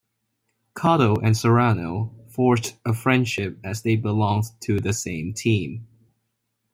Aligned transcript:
Cotto 0.73 1.15
and 1.23 1.37
Serrano 1.37 2.11
forged 2.27 2.73
a 2.83 2.91
friendship 2.91 3.59
as 3.63 3.83
they 3.83 3.95
belonged 3.95 4.45
to 4.61 4.79
the 4.79 4.93
same 4.93 5.31
team. 5.31 5.85